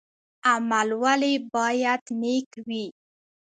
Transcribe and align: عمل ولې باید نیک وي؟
عمل 0.49 0.89
ولې 1.03 1.33
باید 1.53 2.03
نیک 2.21 2.49
وي؟ 2.67 2.85